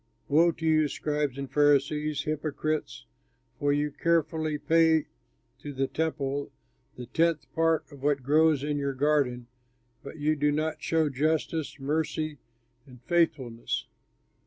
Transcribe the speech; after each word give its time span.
"Woe 0.27 0.51
to 0.53 0.65
you, 0.65 0.87
scribes 0.87 1.37
and 1.37 1.47
Pharisees, 1.47 2.23
hypocrites! 2.23 3.05
For 3.59 3.71
you 3.71 3.91
carefully 3.91 4.57
pay 4.57 5.05
to 5.59 5.73
the 5.73 5.85
Temple 5.85 6.51
the 6.97 7.05
tenth 7.05 7.45
part 7.53 7.85
of 7.91 8.01
what 8.01 8.23
grows 8.23 8.63
in 8.63 8.79
your 8.79 8.95
garden, 8.95 9.45
but 10.01 10.17
you 10.17 10.35
do 10.35 10.51
not 10.51 10.81
show 10.81 11.07
justice, 11.09 11.79
mercy, 11.79 12.39
and 12.87 12.99
faithfulness. 13.03 13.85